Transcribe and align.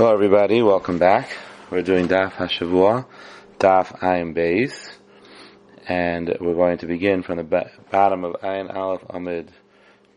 Hello, 0.00 0.14
everybody. 0.14 0.62
Welcome 0.62 0.96
back. 0.96 1.28
We're 1.70 1.82
doing 1.82 2.08
Daf 2.08 2.32
Hashavua, 2.32 3.04
Daf 3.58 3.98
Ayin 3.98 4.34
Beis, 4.34 4.90
and 5.86 6.38
we're 6.40 6.54
going 6.54 6.78
to 6.78 6.86
begin 6.86 7.22
from 7.22 7.36
the 7.36 7.44
ba- 7.44 7.70
bottom 7.90 8.24
of 8.24 8.32
Ayin 8.40 8.74
Aleph 8.74 9.02
Amid 9.10 9.50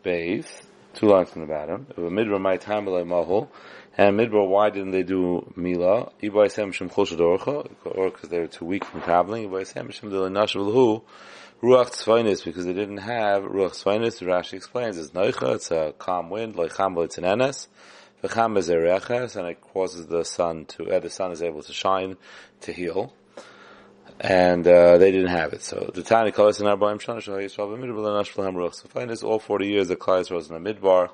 Beis, 0.02 0.46
two 0.94 1.08
lines 1.08 1.28
from 1.28 1.42
the 1.42 1.48
bottom. 1.48 1.86
Midra 1.98 2.40
my 2.40 2.56
time 2.56 2.86
mahul, 2.86 3.48
and 3.98 4.18
Midra, 4.18 4.48
why 4.48 4.70
didn't 4.70 4.92
they 4.92 5.02
do 5.02 5.52
Mila? 5.54 6.12
Shem 6.22 6.88
because 6.88 8.28
they 8.30 8.40
were 8.40 8.46
too 8.46 8.64
weak 8.64 8.86
from 8.86 9.02
traveling. 9.02 9.50
Ibai 9.50 9.66
Sem 9.66 9.90
Shem 9.90 10.10
Dilanash 10.10 10.54
Ruach 11.62 11.90
Tzvainis, 11.90 12.42
because 12.42 12.64
they 12.64 12.72
didn't 12.72 12.96
have 12.96 13.42
Ruach 13.42 13.72
Tzvainis. 13.72 14.22
Rashi 14.22 14.54
explains 14.54 14.96
it's 14.96 15.10
Noicha, 15.10 15.56
it's 15.56 15.70
a 15.70 15.92
calm 15.98 16.30
wind, 16.30 16.56
like 16.56 16.72
Chambal, 16.72 17.04
it's 17.04 17.18
an 17.18 17.24
Enes 17.24 17.66
and 19.36 19.46
it 19.46 19.60
causes 19.60 20.06
the 20.06 20.24
sun 20.24 20.64
to, 20.66 20.90
uh, 20.90 20.98
the 20.98 21.10
sun 21.10 21.32
is 21.32 21.42
able 21.42 21.62
to 21.62 21.72
shine 21.72 22.16
to 22.62 22.72
heal 22.72 23.12
and 24.24 24.66
uh, 24.66 24.96
they 24.96 25.10
didn't 25.12 25.28
have 25.28 25.52
it. 25.52 25.60
So 25.60 25.90
the 25.92 26.02
Tani 26.02 26.32
calls 26.32 26.58
in 26.58 26.66
Arbaim 26.66 26.96
Shana 26.96 27.20
Shal 27.20 27.34
Yisrael 27.34 27.68
B'Midbar 27.76 27.98
Lanash 27.98 28.32
Flahem 28.32 28.54
Ruach. 28.54 29.06
This 29.06 29.22
all 29.22 29.38
40 29.38 29.66
years 29.66 29.88
the 29.88 29.96
Klai 29.96 30.30
was 30.30 30.48
in 30.50 30.62
the 30.62 30.72
Midbar, 30.72 31.10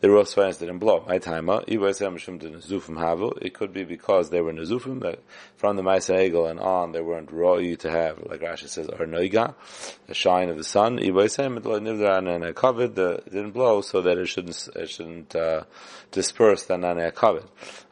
the 0.00 0.06
Ruach 0.06 0.32
Sfanis 0.32 0.60
didn't 0.60 0.78
blow. 0.78 1.04
My 1.08 1.18
time, 1.18 1.46
Havu. 1.46 3.38
It 3.42 3.54
could 3.54 3.72
be 3.72 3.82
because 3.82 4.30
they 4.30 4.40
were 4.40 4.52
Nezufim, 4.52 5.00
that 5.00 5.18
from 5.56 5.74
the 5.74 5.82
Maisa 5.82 6.14
Egel 6.14 6.48
and 6.48 6.60
on, 6.60 6.92
they 6.92 7.00
weren't 7.00 7.30
Ro'i 7.32 7.76
to 7.80 7.90
have, 7.90 8.18
like 8.26 8.42
Rashi 8.42 8.68
says, 8.68 8.88
or 8.88 9.06
Noiga, 9.06 9.54
the 10.06 10.14
shine 10.14 10.48
of 10.48 10.56
the 10.56 10.62
sun. 10.62 10.96
The 10.96 11.02
didn't 13.30 13.50
blow 13.50 13.80
so 13.80 14.02
that 14.02 14.18
it 14.18 14.26
shouldn't, 14.26 14.68
it 14.76 14.88
shouldn't, 14.88 15.34
uh, 15.34 15.62
disperse 16.12 16.64
the 16.64 16.76
Nane 16.76 17.10
covered. 17.12 17.44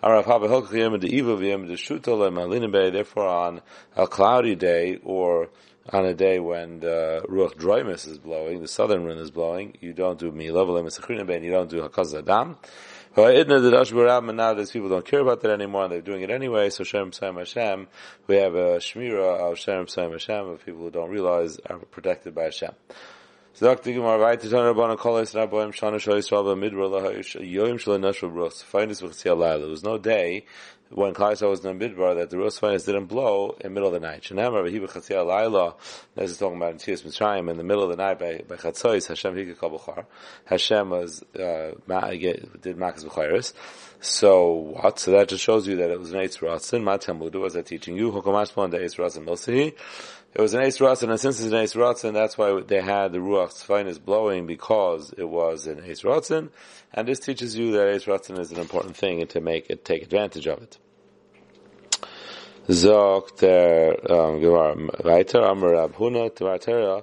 Arav 0.02 0.24
Haba 0.24 0.48
Hokach 0.48 0.73
Yem 0.73 1.01
the 1.01 1.16
Iva 1.16 1.37
V'Yem 1.37 1.66
the 1.66 1.74
Shuto 1.74 2.18
Malinabe, 2.30 2.93
therefore 2.93 3.29
on 3.29 3.63
a 3.96 4.07
cloudy 4.07 4.57
day 4.61 5.01
or 5.03 5.49
on 5.93 6.05
a 6.05 6.15
day 6.15 6.39
when 6.39 6.79
the 6.80 7.25
Ruach 7.29 7.55
Droimus 7.55 8.07
is 8.07 8.19
blowing, 8.19 8.61
the 8.61 8.69
southern 8.69 9.05
wind 9.05 9.19
is 9.19 9.33
blowing, 9.33 9.77
you 9.80 9.93
don't 9.93 10.19
do 10.21 10.30
Mila, 10.30 10.63
and 10.73 11.45
you 11.45 11.51
don't 11.51 11.69
do 11.71 11.80
Hakaz 11.83 12.15
Adam. 12.16 12.57
And 13.16 14.37
nowadays 14.37 14.71
people 14.71 14.88
don't 14.88 15.05
care 15.05 15.19
about 15.19 15.41
that 15.41 15.51
anymore, 15.51 15.83
and 15.85 15.93
they're 15.93 16.01
doing 16.01 16.23
it 16.23 16.31
anyway, 16.31 16.71
so 16.71 16.85
Shem 16.85 17.11
Psaim 17.11 17.38
Hashem, 17.38 17.88
we 18.29 18.37
have 18.37 18.55
a 18.55 18.77
Shmira 18.77 19.51
of 19.51 19.59
Shem 19.59 19.87
Psaim 19.87 20.13
Hashem, 20.13 20.47
of 20.47 20.65
people 20.65 20.83
who 20.83 20.91
don't 20.93 21.11
realize 21.11 21.59
are 21.69 21.79
protected 21.79 22.37
by 22.37 22.45
Hashem. 22.45 22.73
There 23.59 23.70
was 23.70 23.87
no 29.84 29.98
day 29.98 30.45
when 30.92 31.15
Klaisa 31.15 31.48
was 31.48 31.65
in 31.65 31.79
Midbar 31.79 32.16
that 32.16 32.30
the 32.30 32.38
Rus 32.38 32.59
Finus 32.59 32.84
didn't 32.84 33.07
blow 33.07 33.57
in 33.60 33.62
the 33.62 33.70
middle 33.70 33.88
of 33.88 33.92
the 33.95 34.01
night. 34.01 34.23
Shanam 34.23 34.54
Rabbi 34.54 34.70
Hiba 34.70 34.90
Chatzia 34.90 35.24
Laila, 35.24 35.74
this 36.16 36.30
is 36.32 36.38
talking 36.38 36.57
about 36.57 36.73
in 36.73 36.79
Tzias 36.79 37.02
Mitzrayim, 37.02 37.48
in 37.51 37.57
the 37.57 37.65
middle 37.65 37.84
of 37.84 37.90
the 37.90 37.96
night 37.96 38.18
by, 38.18 38.42
by 38.48 38.57
Chatzois, 38.57 39.07
Hashem 39.07 39.34
Hika 39.34 39.57
Kabachar. 39.57 40.07
Hashem 40.46 40.90
was, 40.90 41.23
uh, 41.35 41.74
did 41.87 42.76
Makas 42.76 43.04
B'chayris. 43.04 43.52
So 44.01 44.52
what? 44.52 44.98
So 44.98 45.10
that 45.12 45.29
just 45.29 45.45
shows 45.45 45.66
you 45.68 45.76
that 45.76 45.90
it 45.90 46.01
was 46.01 46.12
an 46.12 46.20
Eitz 46.20 46.38
Ratzin. 46.38 46.82
Matam 46.82 47.20
Ludu 47.20 47.40
was 47.40 47.52
that 47.52 47.66
teaching 47.66 47.96
you. 47.96 48.10
Hukomash 48.10 48.54
Pon, 48.54 48.70
the 48.70 48.79
Eitz 48.79 48.96
Ratzin 48.96 49.26
Milsihi. 49.26 49.74
It 50.32 50.40
was 50.40 50.54
an 50.54 50.62
Eitz 50.62 50.78
Ratzin, 50.78 51.10
and 51.10 51.18
since 51.18 51.40
it's 51.40 51.52
an 51.52 51.59
Eitz 51.59 51.74
Ratzin, 51.74 52.12
that's 52.12 52.38
why 52.38 52.60
they 52.60 52.80
had 52.80 53.10
the 53.10 53.18
Ruach 53.18 53.52
Tzfainis 53.52 54.02
blowing, 54.02 54.46
because 54.46 55.12
it 55.18 55.28
was 55.28 55.66
an 55.66 55.80
Eitz 55.80 56.04
Ratzin. 56.04 56.50
And 56.95 57.09
this 57.09 57.18
teaches 57.18 57.56
you 57.56 57.73
that 57.73 57.88
Eitz 57.88 58.04
Ratzin 58.04 58.38
is 58.38 58.52
an 58.52 58.58
important 58.60 58.96
thing 58.96 59.20
and 59.20 59.30
to 59.30 59.40
make 59.40 59.68
it, 59.70 59.84
take 59.84 60.02
advantage 60.02 60.46
of 60.46 60.62
it. 60.62 60.78
Zog 62.70 63.36
der 63.38 63.96
um, 64.08 64.91
weiter 65.04 65.41
Amar 65.41 65.72
Rab 65.72 65.94
Huna 65.94 66.30
Tvartera 66.30 67.02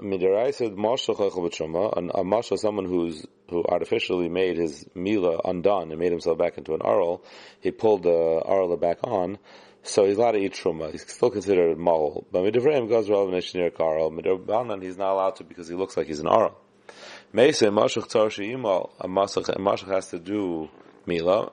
Midaraisa 0.00 0.74
Marshal 0.74 1.14
Chachal 1.14 1.98
and 1.98 2.10
a 2.14 2.24
Marshal 2.24 2.56
someone 2.56 2.86
who's 2.86 3.26
who 3.50 3.62
artificially 3.68 4.30
made 4.30 4.56
his 4.56 4.86
mila 4.94 5.40
undone 5.44 5.90
and 5.90 6.00
made 6.00 6.10
himself 6.10 6.38
back 6.38 6.56
into 6.56 6.72
an 6.72 6.80
arl, 6.80 7.22
he 7.60 7.70
pulled 7.70 8.04
the 8.04 8.42
arl 8.44 8.74
back 8.78 8.98
on, 9.04 9.38
so 9.84 10.06
he's 10.06 10.16
allowed 10.16 10.32
to 10.32 10.38
eat 10.38 10.54
truma. 10.54 10.90
He's 10.90 11.06
still 11.06 11.30
considered 11.30 11.72
a 11.72 11.76
mahol. 11.76 12.24
But 12.32 12.42
midivrayim 12.42 12.88
goes 12.88 13.08
relevant 13.10 13.54
near 13.54 13.70
karl. 13.70 14.10
Midrabanan 14.10 14.82
he's 14.82 14.96
not 14.96 15.12
allowed 15.12 15.36
to 15.36 15.44
because 15.44 15.68
he 15.68 15.74
looks 15.74 15.96
like 15.96 16.06
he's 16.06 16.20
an 16.20 16.26
arl. 16.26 16.56
Mesa 17.32 17.66
mashach 17.66 18.08
tzar 18.08 18.30
she'imal 18.30 18.90
a 18.98 19.06
mashach 19.06 19.86
has 19.88 20.08
to 20.08 20.18
do 20.18 20.70
mila. 21.06 21.52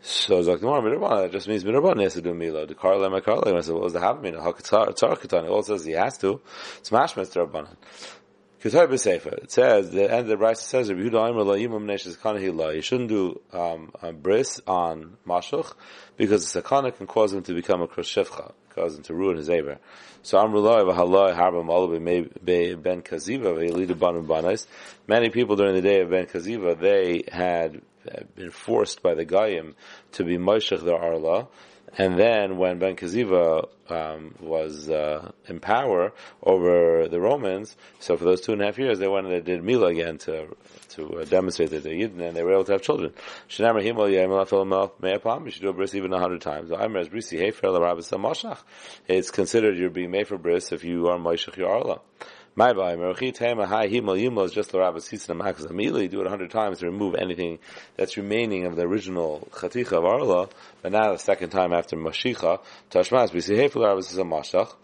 So 0.00 0.42
Zakimar 0.42 0.80
midrabanan 0.80 1.22
that 1.22 1.32
just 1.32 1.48
means 1.48 1.64
midrabanan 1.64 2.04
has 2.04 2.14
to 2.14 2.22
do 2.22 2.34
mila. 2.34 2.66
The 2.66 2.76
karl 2.76 3.02
and 3.02 3.24
karl. 3.24 3.42
I 3.46 3.60
said, 3.60 3.74
what 3.74 3.82
was 3.82 3.92
the 3.94 3.98
havamina? 3.98 4.40
Hakatzar 4.40 4.94
tzar 4.94 5.16
katan. 5.16 5.44
It 5.44 5.50
all 5.50 5.62
says 5.62 5.84
he 5.84 5.92
has 5.92 6.16
to. 6.18 6.40
It's 6.78 6.90
mashmas 6.90 7.32
rabbanan. 8.74 9.42
It 9.42 9.50
says 9.50 9.90
the 9.90 10.10
end 10.10 10.20
of 10.20 10.26
the 10.26 10.36
Brisa 10.36 10.58
says 10.58 10.90
if 10.90 10.98
You 10.98 11.10
do 11.10 11.18
I'm 11.18 11.34
Nishanahillah, 11.34 12.74
you 12.74 12.82
shouldn't 12.82 13.08
do 13.08 13.40
um, 13.52 13.92
bris 14.22 14.60
on 14.66 15.16
mashuch 15.26 15.72
because 16.16 16.52
the 16.52 16.62
sakana 16.62 16.96
can 16.96 17.06
cause 17.06 17.32
him 17.32 17.42
to 17.44 17.54
become 17.54 17.82
a 17.82 17.88
kroshevcha, 17.88 18.52
cause 18.74 18.96
him 18.96 19.02
to 19.04 19.14
ruin 19.14 19.36
his 19.36 19.50
aver. 19.50 19.78
So 20.22 20.38
Amrullah 20.38 20.92
v'halai 20.92 21.36
harbam 21.36 21.66
alav 21.66 22.82
ben 22.82 23.02
kaziva 23.02 23.54
v'yelidu 23.54 23.98
banu 23.98 24.22
banais. 24.22 24.66
Many 25.06 25.30
people 25.30 25.56
during 25.56 25.74
the 25.74 25.82
day 25.82 26.00
of 26.00 26.10
ben 26.10 26.26
kaziva 26.26 26.78
they 26.78 27.24
had 27.30 27.82
been 28.34 28.50
forced 28.50 29.02
by 29.02 29.14
the 29.14 29.26
Gayim 29.26 29.74
to 30.12 30.24
be 30.24 30.36
Moshech 30.36 30.84
their 30.84 30.96
Arla, 30.96 31.48
and 31.98 32.18
then 32.18 32.58
when 32.58 32.78
Ben 32.78 32.96
Kaziva 32.96 33.68
um, 33.88 34.34
was 34.40 34.90
uh, 34.90 35.32
in 35.48 35.60
power 35.60 36.12
over 36.42 37.08
the 37.08 37.20
Romans, 37.20 37.76
so 38.00 38.16
for 38.16 38.24
those 38.24 38.40
two 38.42 38.52
and 38.52 38.60
a 38.60 38.66
half 38.66 38.78
years, 38.78 38.98
they 38.98 39.08
went 39.08 39.26
and 39.26 39.34
they 39.34 39.40
did 39.40 39.64
Mila 39.64 39.86
again 39.86 40.18
to 40.18 40.54
to 40.90 41.20
uh, 41.20 41.24
demonstrate 41.24 41.70
that 41.70 41.82
they're 41.82 41.94
Yidden 41.94 42.20
and 42.20 42.36
they 42.36 42.42
were 42.42 42.52
able 42.52 42.64
to 42.64 42.72
have 42.72 42.82
children. 42.82 43.12
You 43.48 43.54
should 45.50 45.62
do 45.62 45.68
a 45.68 45.72
bris 45.72 45.94
even 45.94 46.12
a 46.12 46.18
hundred 46.18 46.40
times. 46.40 46.70
It's 49.08 49.30
considered 49.30 49.78
you're 49.78 49.90
being 49.90 50.10
made 50.10 50.28
for 50.28 50.38
bris 50.38 50.72
if 50.72 50.84
you 50.84 51.08
are 51.08 51.18
Moshech 51.18 51.56
your 51.56 51.70
Arla. 51.70 52.00
My 52.58 52.72
by 52.72 52.96
Meruchi 52.96 53.34
Tema 53.34 53.66
Hai 53.66 53.88
Himal 53.88 54.18
Yimal 54.18 54.46
is 54.46 54.52
just 54.52 54.72
the 54.72 54.78
Rabbi 54.78 54.96
Sitzin 54.96 55.36
Amakas 55.36 55.68
Immediately 55.68 56.08
do 56.08 56.22
it 56.22 56.26
a 56.26 56.30
hundred 56.30 56.50
times 56.50 56.78
to 56.78 56.86
remove 56.86 57.14
anything 57.14 57.58
that's 57.98 58.16
remaining 58.16 58.64
of 58.64 58.76
the 58.76 58.82
original 58.84 59.46
Chaticha 59.52 59.92
of 59.92 60.06
Arla, 60.06 60.48
but 60.80 60.90
now 60.90 61.12
the 61.12 61.18
second 61.18 61.50
time 61.50 61.74
after 61.74 61.98
Mashicha, 61.98 62.60
Tashmas, 62.90 63.34
we 63.34 63.42
see 63.42 63.56
Hefel 63.56 63.84
Rabbi 63.84 64.00
Sitzin 64.00 64.30
Mashach. 64.30 64.74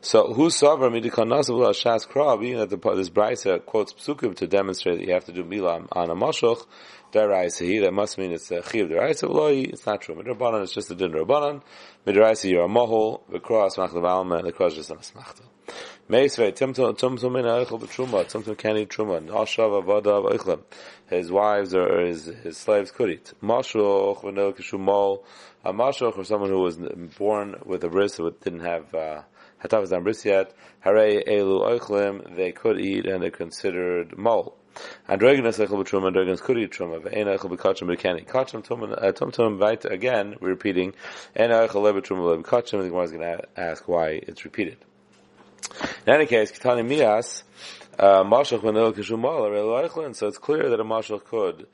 So 0.00 0.32
who 0.34 0.50
saw 0.50 0.76
Midikon 0.76 1.28
Nasav 1.28 1.70
Shas 1.70 2.04
Krab, 2.04 2.44
even 2.44 2.58
that 2.58 2.70
the, 2.70 2.94
this 2.96 3.10
Brisa 3.10 3.64
quotes 3.64 3.92
Psukim 3.92 4.34
to 4.34 4.48
demonstrate 4.48 4.98
that 4.98 5.06
you 5.06 5.12
have 5.12 5.26
to 5.26 5.32
do 5.32 5.44
Milam 5.44 5.86
on 5.92 6.10
a 6.10 6.16
Mashach, 6.16 6.66
Daraisa 7.12 7.82
that 7.82 7.92
must 7.92 8.18
mean 8.18 8.32
it's 8.32 8.50
a 8.50 8.60
Chiv 8.60 8.88
Daraisa 8.88 9.72
it's 9.72 9.86
not 9.86 10.00
true. 10.00 10.16
Midrabanan 10.16 10.64
it's 10.64 10.74
just 10.74 10.90
a 10.90 10.96
Din 10.96 11.12
Rabbanan, 11.12 11.62
Midraisa 12.04 12.50
you're 12.50 12.64
a 12.64 12.68
Mohol, 12.68 13.20
the 13.30 13.38
cross 13.38 13.76
Machlev 13.76 14.04
Alma, 14.04 14.38
and 14.38 14.48
the 14.48 14.52
cross 14.52 14.74
just 14.74 14.90
a 14.90 14.94
Smachta. 14.94 15.42
Meisvei, 16.10 16.50
Tumtum 16.50 17.38
in 17.38 17.44
Eichel 17.44 17.80
b'Truma, 17.80 18.24
Tumtum 18.24 18.58
can 18.58 18.76
eat 18.78 18.88
Truma, 18.88 19.24
Nashav 19.24 19.80
Avadav 19.80 20.32
Eichlim. 20.32 20.60
His 21.08 21.30
wives 21.30 21.72
or 21.72 22.00
his, 22.00 22.24
his 22.24 22.56
slaves 22.56 22.90
could 22.90 23.10
eat. 23.10 23.32
Mashoch 23.40 24.20
v'nel 24.20 24.52
kishumal, 24.52 25.22
a 25.64 25.72
mashoch 25.72 26.18
or 26.18 26.24
someone 26.24 26.50
who 26.50 26.62
was 26.62 26.78
born 27.16 27.54
with 27.64 27.84
a 27.84 27.88
bris 27.88 28.16
who 28.16 28.28
didn't 28.42 28.58
have, 28.58 28.92
uh, 28.92 29.22
bris 30.00 30.24
yet, 30.24 30.52
Hare 30.80 31.22
Elu 31.22 31.78
Eichlim, 31.78 32.34
they 32.34 32.50
could 32.50 32.80
eat 32.80 33.06
and 33.06 33.22
they're 33.22 33.30
considered 33.30 34.18
mol. 34.18 34.56
And 35.06 35.20
Dregenes 35.20 35.64
Eichel 35.64 35.80
b'Truma, 35.80 36.28
and 36.28 36.40
could 36.40 36.58
eat 36.58 36.72
Truma, 36.72 37.00
Ve'en 37.00 37.26
Eichel 37.28 37.56
b'Kachim 37.56 37.86
b'Kani. 37.88 38.26
Kachim 38.26 38.66
Tumtum, 38.66 39.62
uh, 39.62 39.88
again, 39.88 40.34
we're 40.40 40.48
repeating, 40.48 40.92
En 41.36 41.50
Eichel 41.50 42.02
b'Truma 42.02 42.42
b'Kachim, 42.42 42.82
the 42.82 42.88
Gemara 42.88 43.04
is 43.04 43.12
going 43.12 43.38
to 43.38 43.44
ask 43.56 43.86
why 43.86 44.20
it's 44.20 44.44
repeated. 44.44 44.84
In 46.06 46.14
any 46.14 46.26
case, 46.26 46.50
Ketani 46.50 46.86
Mias, 46.86 47.42
uh, 47.98 48.24
Mashach 48.24 48.60
Manil 48.60 48.94
Kishumal, 48.94 50.16
so 50.16 50.28
it's 50.28 50.38
clear 50.38 50.70
that 50.70 50.80
a 50.80 50.84
Mashach 50.84 51.24
could 51.24 51.66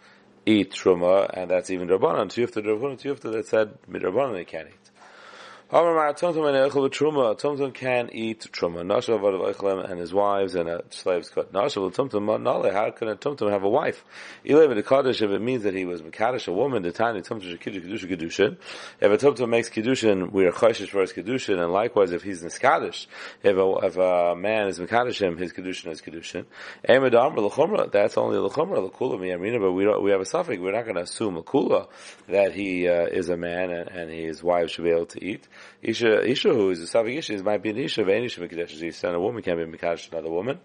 eat 0.44 0.72
Truma, 0.72 1.30
and 1.32 1.50
that's 1.50 1.70
even 1.70 1.88
Rabbanan. 1.88 2.26
Tiyufta 2.26 2.64
Rabbanan, 2.64 3.00
Tiyufta 3.00 3.32
that 3.32 3.46
said 3.46 3.78
Midrabanan 3.88 4.34
they 4.34 4.44
can't 4.44 4.68
eat. 4.68 4.85
Tumtum 5.68 7.74
can 7.74 8.08
eat 8.12 8.46
truma. 8.52 8.86
Nashav 8.86 9.90
and 9.90 9.98
his 9.98 10.14
wives 10.14 10.54
and 10.54 10.68
a 10.68 10.84
slave's 10.90 11.28
cut. 11.28 11.52
Nashav 11.52 11.92
Tumtum 11.92 12.40
Nale. 12.40 12.72
How 12.72 12.92
can 12.92 13.08
a 13.08 13.16
Tumtum 13.16 13.50
have 13.50 13.64
a 13.64 13.68
wife? 13.68 14.04
Elev 14.44 14.76
the 14.76 14.84
Kaddish 14.84 15.22
if 15.22 15.30
it 15.32 15.40
means 15.40 15.64
that 15.64 15.74
he 15.74 15.84
was 15.84 16.02
Mekadosh 16.02 16.46
a 16.46 16.52
woman. 16.52 16.84
The 16.84 16.92
tiny 16.92 17.20
Tumtum 17.20 17.58
Shekiddush 17.58 17.84
Kedushin 17.84 18.08
Kedushin. 18.08 18.56
If 19.00 19.10
a 19.10 19.26
Tumtum 19.26 19.48
makes 19.48 19.68
Kedushin, 19.68 20.30
we 20.30 20.46
are 20.46 20.52
Choshish 20.52 20.90
for 20.90 21.00
his 21.00 21.12
Kedushin, 21.12 21.60
and 21.60 21.72
likewise 21.72 22.12
if 22.12 22.22
he's 22.22 22.44
Niskadish, 22.44 23.08
if 23.42 23.56
a 23.56 23.86
if 23.86 23.96
a 23.96 24.36
man 24.36 24.68
is 24.68 24.78
Mekadosh 24.78 25.20
him, 25.20 25.36
his 25.36 25.52
Kedushin 25.52 25.90
is 25.90 26.00
Kedushin. 26.00 26.44
Emed 26.88 27.20
Amr 27.20 27.40
L'Chumra. 27.40 27.90
That's 27.90 28.16
only 28.16 28.38
L'Chumra 28.38 28.86
L'Kula 28.86 29.18
Miyamina, 29.18 29.60
but 29.60 29.72
we 29.72 29.82
don't, 29.82 30.00
we 30.00 30.12
have 30.12 30.20
a 30.20 30.26
suffix. 30.26 30.60
We're 30.60 30.70
not 30.70 30.84
going 30.84 30.94
to 30.94 31.02
assume 31.02 31.36
L'Kula 31.36 31.88
that 32.28 32.54
he 32.54 32.86
uh, 32.86 33.06
is 33.06 33.30
a 33.30 33.36
man 33.36 33.72
and, 33.72 33.88
and 33.88 34.10
his 34.12 34.44
wife 34.44 34.70
should 34.70 34.84
be 34.84 34.90
able 34.90 35.06
to 35.06 35.24
eat. 35.24 35.48
Isha, 35.82 36.28
Isha 36.28 36.48
who 36.48 36.70
is 36.70 36.82
a 36.82 36.86
Savik 36.86 37.18
Isha 37.18 37.42
might 37.42 37.62
be 37.62 37.70
an 37.70 37.78
Isha, 37.78 38.04
but 38.04 38.14
any 38.14 38.26
Isha 38.26 38.40
Mekadesh 38.40 39.04
and 39.04 39.14
a 39.14 39.20
woman 39.20 39.42
can't 39.42 39.58
be 39.58 39.78
Mekadesh 39.78 40.10
another 40.10 40.30
woman. 40.30 40.60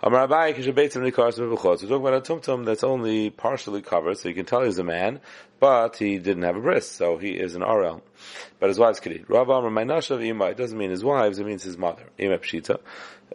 Amar 0.00 0.28
Abai 0.28 0.54
Kisha 0.54 0.72
Beitzim 0.72 1.10
Nikars 1.10 1.38
Mevuchot. 1.38 1.80
So 1.80 1.88
talking 1.88 2.06
about 2.06 2.14
a 2.14 2.20
tumtum 2.20 2.64
that's 2.64 2.84
only 2.84 3.30
partially 3.30 3.82
covered, 3.82 4.18
so 4.18 4.28
you 4.28 4.34
can 4.34 4.44
tell 4.44 4.62
he's 4.62 4.78
a 4.78 4.84
man, 4.84 5.20
but 5.60 5.96
he 5.96 6.18
didn't 6.18 6.44
have 6.44 6.56
a 6.56 6.60
bris, 6.60 6.90
so 6.90 7.18
he 7.18 7.30
is 7.30 7.54
an 7.54 7.62
RL. 7.62 8.02
But 8.60 8.68
his 8.68 8.78
wife's. 8.78 9.00
Rav 9.28 9.48
Amar 9.48 9.70
Mainashav 9.70 10.24
Ima, 10.24 10.46
it 10.46 10.56
doesn't 10.56 10.78
mean 10.78 10.90
his 10.90 11.04
wives, 11.04 11.38
it 11.38 11.46
means 11.46 11.62
his 11.62 11.76
mother. 11.76 12.04
Ima 12.18 12.38
Pshita. 12.38 12.78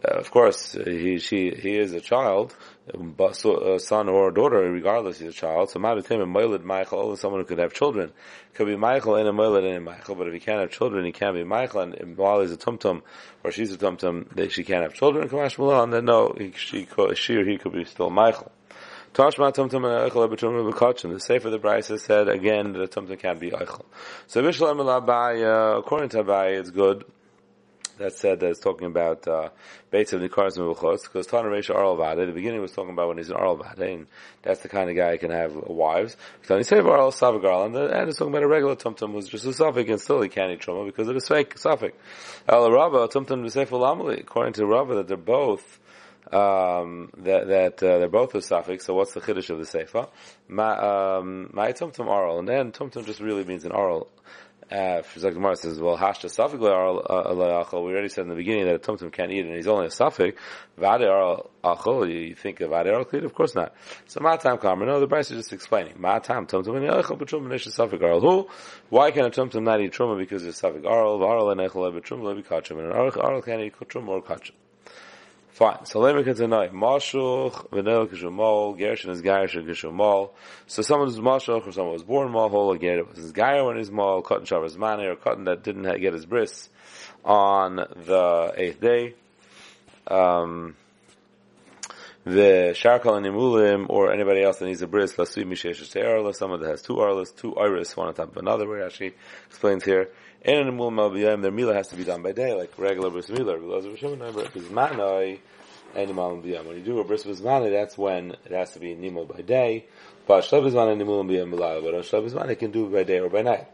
Uh, 0.04 0.18
of 0.18 0.32
course, 0.32 0.74
he, 0.74 1.20
she, 1.20 1.52
he 1.52 1.78
is 1.78 1.94
a 1.94 2.02
child, 2.02 2.56
but 2.94 3.44
a 3.46 3.80
son 3.80 4.10
or 4.10 4.30
a 4.30 4.34
daughter, 4.34 4.60
regardless 4.72 5.20
he's 5.20 5.30
a 5.30 5.34
child. 5.34 5.70
So 5.70 5.80
Madatim 5.80 6.22
and 6.22 6.34
Moilid 6.34 6.64
Michael, 6.64 7.16
someone 7.16 7.42
who 7.42 7.46
could 7.46 7.60
have 7.60 7.74
children, 7.74 8.12
could 8.54 8.68
be 8.68 8.76
Michael 8.76 9.16
and 9.16 9.28
a 9.28 9.32
Moilid 9.32 9.66
and 9.66 9.78
a 9.78 9.82
Michael, 9.82 10.16
but 10.16 10.28
if 10.28 10.34
he 10.34 10.40
can't 10.40 10.62
have 10.62 10.72
children, 10.72 11.06
he 11.06 11.12
can't 11.12 11.36
be 11.36 11.44
Michael, 11.44 11.82
and 11.82 12.18
while 12.18 12.42
he's 12.42 12.52
a 12.52 12.58
Tumtum, 12.58 13.02
or 13.44 13.52
she's 13.52 13.72
a 13.72 13.78
Tumtum, 13.78 14.34
that 14.36 14.52
she 14.52 14.64
can't 14.64 14.84
have 14.84 14.94
children, 14.94 15.30
Malon, 15.32 15.92
then 15.92 16.06
no, 16.06 16.34
he, 16.38 16.52
she, 16.56 16.88
she 17.16 17.36
or 17.36 17.46
he 17.46 17.58
could 17.58 17.74
be 17.74 17.86
still 17.86 18.10
Michael. 18.10 18.52
Tashma 19.14 19.54
tumtum 19.54 19.86
and 19.86 20.12
eichel 20.12 20.28
b'tumtum 20.28 20.74
b'kachim. 20.74 21.14
The 21.14 21.20
Sefer 21.20 21.52
the 21.52 21.60
Brisa 21.60 22.00
said 22.00 22.28
again 22.28 22.74
that 22.74 22.82
a 22.82 22.88
tumtum 22.88 23.20
can't 23.20 23.40
be 23.40 23.52
eichel. 23.52 23.86
So 24.26 24.42
Bishlam 24.42 24.78
Abai, 24.78 25.78
according 25.78 26.10
to 26.10 26.24
Abai, 26.24 26.58
it's 26.60 26.72
good 26.72 27.06
that 28.00 28.14
said 28.14 28.40
that 28.40 28.50
it's 28.50 28.60
talking 28.60 28.88
about 28.88 29.28
uh, 29.28 29.50
Beitz 29.92 30.14
of 30.14 30.22
Nikaras 30.22 30.58
and 30.58 30.66
Mevuchos, 30.66 31.04
because 31.04 31.28
Tana 31.28 31.48
Reisha 31.48 31.76
Arl 31.76 31.96
Vade, 31.96 32.28
the 32.28 32.34
beginning 32.34 32.60
was 32.60 32.72
talking 32.72 32.92
about 32.92 33.08
when 33.08 33.20
he's 33.20 33.30
an 33.30 33.36
Arl 33.36 33.58
Vade, 33.58 33.88
and 33.88 34.08
that's 34.42 34.62
the 34.62 34.70
kind 34.70 34.90
of 34.90 34.96
guy 34.96 35.12
who 35.12 35.18
can 35.20 35.30
have 35.30 35.54
wives. 35.54 36.18
Tani 36.48 36.64
Sefer 36.64 36.90
Arl 36.90 37.12
Savagarl, 37.12 37.68
and, 37.68 37.76
and 37.76 38.10
it's 38.10 38.18
talking 38.18 38.34
about 38.34 38.42
a 38.42 38.48
regular 38.48 38.76
Tumtum 38.76 39.12
who's 39.12 39.28
just 39.28 39.46
a 39.46 39.54
Suffolk, 39.54 39.88
and 39.88 40.02
still 40.02 40.22
he 40.22 40.30
can't 40.30 40.52
eat 40.52 40.62
Truma 40.62 40.88
because 40.88 41.08
it 41.08 41.16
is 41.16 41.28
fake 41.28 41.56
Suffolk. 41.56 41.94
El 42.50 42.72
Rabba, 42.72 43.10
Tumtum 43.10 43.46
B'Sefer 43.46 43.80
Lamali, 43.80 44.22
according 44.22 44.54
to 44.54 44.66
Rabba, 44.66 44.96
that 44.96 45.08
they're 45.08 45.18
both 45.18 45.80
um, 46.32 47.12
that, 47.18 47.48
that 47.48 47.84
uh, 47.84 48.00
they're 48.00 48.10
both 48.10 48.36
a 48.36 48.42
suffix. 48.42 48.86
So 48.86 48.94
what's 48.94 49.14
the 49.14 49.22
chiddush 49.22 49.50
of 49.50 49.60
the 49.60 49.66
sefer? 49.66 50.08
My 50.48 51.18
um, 51.18 51.50
my 51.54 51.72
tumtum 51.72 52.08
oral, 52.08 52.40
and 52.40 52.48
then 52.48 52.72
tumtum 52.72 53.06
just 53.06 53.20
really 53.20 53.44
means 53.44 53.66
an 53.66 53.72
oral 53.72 54.10
uh, 54.72 55.02
Gemara 55.16 55.56
says, 55.56 55.80
well, 55.80 55.98
hashta 55.98 56.26
safik 56.26 56.56
uh, 56.56 57.82
We 57.82 57.92
already 57.92 58.10
said 58.10 58.24
in 58.24 58.30
the 58.30 58.36
beginning 58.36 58.66
that 58.66 58.76
a 58.76 58.80
tumtum 58.80 59.12
can't 59.12 59.32
eat, 59.32 59.46
and 59.46 59.56
he's 59.56 59.68
only 59.68 59.88
a 59.88 59.90
safik. 59.90 60.36
Vade 60.78 61.08
achol. 61.64 62.10
You 62.10 62.36
think 62.36 62.62
of 62.62 62.72
vade 62.72 62.88
aral 62.88 63.02
Of 63.02 63.34
course 63.34 63.56
not. 63.56 63.76
So 64.08 64.20
matam 64.22 64.58
kamer. 64.58 64.86
No, 64.86 65.00
the 65.00 65.08
Brisa 65.08 65.32
is 65.32 65.38
just 65.38 65.54
explaining. 65.54 66.00
Matam 66.00 66.48
tumtum 66.48 66.78
and 66.78 66.86
yachol 66.86 67.20
b'trum 67.20 67.48
nesh 67.48 67.68
safik 67.68 68.02
aral. 68.02 68.22
Who? 68.22 68.48
Why 68.90 69.12
can 69.12 69.26
a 69.26 69.30
tumtum 69.30 69.64
not 69.64 69.82
eat 69.82 69.94
truma 69.94 70.18
because 70.18 70.44
it's 70.46 70.62
safik 70.62 70.86
aral? 70.86 71.24
Aral 71.24 71.52
and 71.52 71.62
echol 71.62 71.92
b'trum 71.94 72.22
lebi 72.22 72.46
kachum, 72.46 72.80
and 72.80 72.92
an 72.92 72.94
aral 72.94 73.42
can't 73.42 73.62
eat 73.62 73.76
truma 73.80 74.10
or 74.10 74.24
kachum. 74.24 74.52
Fine. 75.54 75.86
So 75.86 76.00
let 76.00 76.16
me 76.16 76.24
continue. 76.24 76.50
Mashuch, 76.72 77.70
Venel 77.70 78.08
Kishumol, 78.08 78.76
Gershon 78.76 79.12
is 79.12 79.22
Gershon 79.22 79.68
Kishumol. 79.68 80.32
So 80.66 80.82
someone 80.82 81.10
who's 81.10 81.20
Mashuch 81.20 81.68
or 81.68 81.72
someone 81.72 81.94
was 81.94 82.04
born 82.04 82.30
Mahol, 82.30 82.74
again, 82.76 82.98
it 82.98 83.08
was 83.08 83.18
his 83.18 83.32
Gair 83.34 83.64
when 83.64 83.78
he's 83.78 83.92
Mal, 83.92 84.24
Cotton 84.24 84.46
Shabbos 84.46 84.76
Mani, 84.76 85.06
or 85.06 85.16
Cotton 85.16 85.44
that 85.44 85.62
didn't 85.64 85.84
get 86.02 86.14
his 86.14 86.26
bris 86.26 86.70
on 87.24 87.76
the 87.76 88.54
eighth 88.58 88.82
day. 88.82 89.14
Um, 90.08 90.76
the 92.26 92.74
Sharkal 92.74 93.18
and 93.18 93.26
Imulim, 93.26 93.88
or 93.90 94.14
anybody 94.14 94.44
else 94.44 94.58
that 94.58 94.66
needs 94.66 94.82
a 94.82 94.88
bris, 94.88 95.14
Lasui 95.14 95.46
Mishesh 95.46 96.04
Arla, 96.04 96.34
someone 96.34 96.62
that 96.62 96.70
has 96.70 96.82
two 96.82 96.94
Arlas, 96.94 97.36
two 97.36 97.56
Iris, 97.56 97.98
one 97.98 98.08
on 98.08 98.14
top 98.14 98.32
of 98.32 98.38
another, 98.38 98.68
where 98.68 98.86
actually 98.86 99.14
explains 99.48 99.84
here. 99.84 100.10
And 100.46 100.68
in 100.68 100.76
Mul 100.76 101.10
their 101.10 101.52
Mila 101.52 101.74
has 101.74 101.88
to 101.90 101.96
be 101.96 102.04
done 102.04 102.22
by 102.22 102.32
day, 102.32 102.54
like 102.54 102.78
regular 102.78 103.10
Bris 103.10 103.30
Mila. 103.30 103.58
Because 103.58 104.66
Manai, 104.66 105.40
and 105.96 106.18
When 106.18 106.44
you 106.44 106.84
do 106.84 107.00
a 107.00 107.04
Bris 107.04 107.26
Manai, 107.26 107.72
that's 107.72 107.98
when 107.98 108.32
it 108.46 108.52
has 108.52 108.72
to 108.74 108.80
be 108.80 108.96
Nimul 108.96 109.28
by 109.28 109.42
day. 109.42 109.86
But 110.26 110.44
Shleb 110.46 110.72
Manai 110.72 111.02
Nimul 111.02 111.26
B'yam 111.26 111.54
Milala. 111.54 111.84
But 111.84 111.94
on 111.94 112.02
Shleb 112.02 112.30
Manai, 112.32 112.58
can 112.58 112.72
do 112.72 112.88
it 112.88 112.92
by 112.94 113.04
day 113.04 113.20
or 113.20 113.30
by 113.30 113.42
night. 113.42 113.68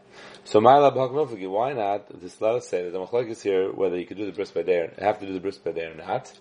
So 0.44 0.60
Ma'ala 0.60 0.94
B'hak 0.94 1.48
why 1.48 1.72
not? 1.72 2.20
This 2.20 2.40
let 2.40 2.56
us 2.56 2.68
say 2.68 2.82
that 2.82 2.90
the 2.90 2.98
Machlek 2.98 3.30
is 3.30 3.42
here 3.42 3.70
whether 3.72 3.96
you 3.96 4.06
can 4.06 4.16
do 4.16 4.26
the 4.26 4.32
bris 4.32 4.50
by 4.50 4.62
day 4.62 4.78
or 4.78 4.92
have 4.98 5.20
to 5.20 5.26
do 5.26 5.32
the 5.32 5.40
bris 5.40 5.58
by 5.58 5.72
day 5.72 5.86
or 5.86 5.94
not. 5.94 6.32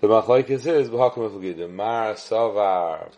The 0.00 0.06
Machlek 0.06 0.48
is 0.48 0.64
B'hak 0.64 1.14
Miflagi. 1.14 1.56
The 1.56 1.66
Mar 1.66 2.14
Savar 2.14 3.10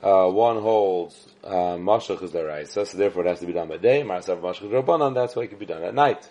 uh, 0.00 0.30
one 0.30 0.62
holds 0.62 1.26
uh, 1.42 1.74
mashach 1.74 2.22
is 2.22 2.30
deraisa, 2.30 2.86
so 2.86 2.96
therefore 2.96 3.24
it 3.24 3.30
has 3.30 3.40
to 3.40 3.46
be 3.46 3.52
done 3.52 3.66
by 3.66 3.78
day. 3.78 4.02
Marasav 4.02 4.40
mashach 4.40 4.70
rabbanon, 4.70 5.12
that's 5.12 5.34
why 5.34 5.42
it 5.42 5.48
can 5.48 5.58
be 5.58 5.66
done 5.66 5.82
at 5.82 5.92
night. 5.92 6.28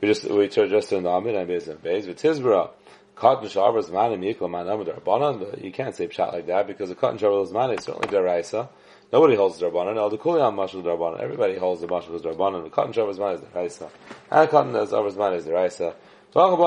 We 0.00 0.06
just 0.06 0.24
we 0.30 0.46
just 0.46 0.92
in 0.92 1.02
the 1.02 1.10
amid 1.10 1.34
and 1.34 1.50
beis 1.50 1.66
and 1.66 1.82
beis 1.82 2.06
with 2.06 2.22
tizbra. 2.22 2.70
Cotton 3.16 3.48
shavers 3.48 3.90
man 3.90 4.12
and 4.12 4.22
yikol 4.22 4.48
man 4.48 4.68
amid 4.68 4.86
rabbanon, 4.86 5.40
but 5.40 5.64
you 5.64 5.72
can't 5.72 5.96
say 5.96 6.06
pshat 6.06 6.32
like 6.32 6.46
that 6.46 6.68
because 6.68 6.88
the 6.88 6.94
cotton 6.94 7.18
shavers 7.18 7.50
man 7.50 7.70
is 7.72 7.82
certainly 7.82 8.06
deraisa. 8.06 8.68
Nobody 9.12 9.34
holds 9.34 9.58
the 9.58 9.66
rabbanon. 9.68 9.96
El 9.96 10.12
dekuliam 10.12 10.54
mashach 10.54 10.84
rabbanon. 10.84 11.18
Everybody 11.18 11.56
holds 11.56 11.80
the 11.80 11.88
mashach 11.88 12.20
rabbanon. 12.20 12.62
The 12.62 12.70
cotton 12.70 12.92
shavers 12.92 13.18
man 13.18 13.34
is 13.34 13.40
deraisa, 13.40 13.90
and 14.30 14.42
the 14.42 14.46
cotton 14.46 14.74
shavers 14.74 15.16
man 15.16 15.32
is 15.32 15.44
deraisa. 15.44 15.94
One 16.34 16.60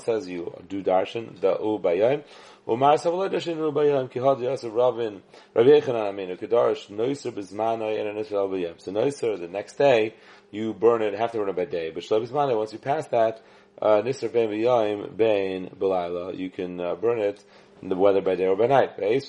says 0.00 0.28
you 0.28 0.54
do 0.68 0.82
darshan 0.82 1.40
the 1.40 1.56
ubayim. 1.56 2.24
Umar 2.68 2.94
Savalad 2.94 3.32
Dashin 3.32 3.56
Rubayam 3.56 4.08
Kihad 4.08 4.38
Yasser 4.38 4.72
Ravin 4.72 5.20
Rav 5.52 5.66
Yechanan 5.66 6.12
Aminu 6.12 6.38
Kedarish 6.38 6.88
Noiser 6.90 7.32
Bizmanai 7.32 7.98
and 7.98 8.16
Anisrael 8.16 8.48
Bayam. 8.48 8.80
So 8.80 8.92
Noiser 8.92 9.36
the 9.40 9.48
next 9.48 9.78
day 9.78 10.14
you 10.52 10.72
burn 10.72 11.02
it, 11.02 11.14
have 11.14 11.32
to 11.32 11.38
burn 11.38 11.48
it 11.48 11.56
by 11.56 11.64
day. 11.64 11.90
But 11.90 12.04
Shalab 12.04 12.28
Bizmanai 12.28 12.56
once 12.56 12.72
you 12.72 12.78
pass 12.78 13.08
that 13.08 13.42
uh, 13.80 14.02
Nisr 14.02 14.32
Ben 14.32 14.48
Bayam 14.48 15.16
Bain 15.16 15.70
Belayla 15.76 16.38
you 16.38 16.50
can 16.50 16.80
uh, 16.80 16.94
burn 16.94 17.18
it 17.18 17.42
the 17.82 17.96
weather 17.96 18.20
by 18.20 18.36
day 18.36 18.46
or 18.46 18.56
by 18.56 18.66
night. 18.66 18.96
They 18.96 19.14
have 19.14 19.26